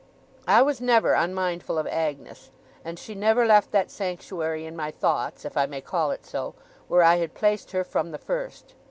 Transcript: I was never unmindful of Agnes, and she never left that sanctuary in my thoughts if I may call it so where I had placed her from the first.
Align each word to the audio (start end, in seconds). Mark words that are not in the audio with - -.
I 0.47 0.63
was 0.63 0.81
never 0.81 1.13
unmindful 1.13 1.77
of 1.77 1.85
Agnes, 1.85 2.49
and 2.83 2.97
she 2.97 3.13
never 3.13 3.45
left 3.45 3.69
that 3.69 3.91
sanctuary 3.91 4.65
in 4.65 4.75
my 4.75 4.89
thoughts 4.89 5.45
if 5.45 5.55
I 5.55 5.67
may 5.67 5.79
call 5.81 6.09
it 6.09 6.25
so 6.25 6.55
where 6.87 7.03
I 7.03 7.17
had 7.17 7.35
placed 7.35 7.69
her 7.73 7.83
from 7.83 8.09
the 8.09 8.17
first. 8.17 8.73